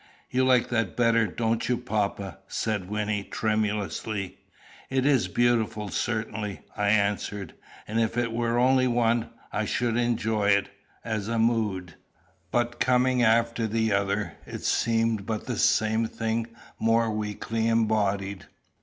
[0.31, 4.39] "You like that better, don't you, papa?" said Wynnie tremulously.
[4.89, 7.53] "It is beautiful, certainly," I answered.
[7.87, 10.69] "And if it were only one, I should enjoy it
[11.05, 11.97] as a mood.
[12.49, 16.47] But coming after the other, it seems but the same thing
[16.79, 18.47] more weakly embodied."